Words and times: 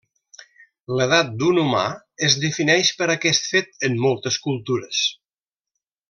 L'edat 0.99 1.27
d'un 1.41 1.59
humà 1.65 1.83
es 2.29 2.37
defineix 2.45 2.91
per 3.01 3.09
aquest 3.15 3.45
fet 3.53 3.87
en 3.89 3.99
moltes 4.09 4.39
cultures. 4.47 5.03